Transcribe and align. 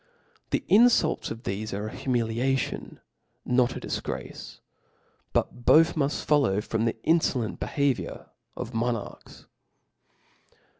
The 0.49 0.63
infultsf 0.67 1.29
of 1.29 1.43
thefe 1.43 1.73
aire 1.75 1.87
a 1.89 1.93
humiliaticfn, 1.93 2.97
not 3.45 3.69
^ 3.69 3.79
difgrace,, 3.79 4.57
but 5.31 5.63
both 5.63 5.93
muft 5.93 6.25
follow 6.25 6.59
from 6.59 6.85
the 6.85 6.95
infcilenC 7.05 7.59
behaviour 7.59 8.25
of 8.57 8.71
monafchs. 8.71 9.45